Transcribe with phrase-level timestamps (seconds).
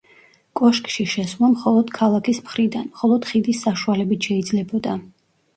[0.59, 4.99] კოშკში შესვლა მხოლოდ ქალაქის მხრიდან მხოლოდ ხიდის საშუალებით შეიძლებოდა.